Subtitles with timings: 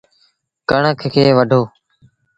[0.69, 1.61] ڪڻڪ کي وڍو۔